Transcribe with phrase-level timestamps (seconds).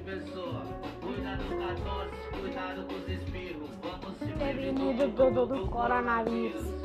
[0.00, 0.62] pessoa.
[1.00, 3.70] Cuidado com a tosse, cuidado com os espirros.
[3.82, 6.79] Vamos se prevenir do, do, do coronavírus.